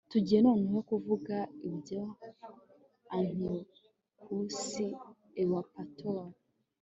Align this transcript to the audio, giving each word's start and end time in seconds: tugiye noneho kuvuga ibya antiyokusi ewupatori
tugiye 0.11 0.39
noneho 0.47 0.77
kuvuga 0.89 1.35
ibya 1.69 2.03
antiyokusi 3.15 4.85
ewupatori 5.41 6.35